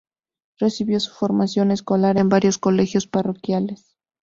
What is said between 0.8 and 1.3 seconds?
su